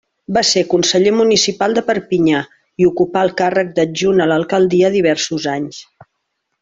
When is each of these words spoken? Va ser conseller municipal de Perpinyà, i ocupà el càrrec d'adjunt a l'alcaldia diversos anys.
Va 0.35 0.41
ser 0.51 0.61
conseller 0.69 1.11
municipal 1.17 1.75
de 1.77 1.83
Perpinyà, 1.89 2.39
i 2.83 2.87
ocupà 2.93 3.25
el 3.27 3.31
càrrec 3.43 3.69
d'adjunt 3.77 4.25
a 4.27 4.31
l'alcaldia 4.33 4.91
diversos 4.97 5.47
anys. 5.55 5.83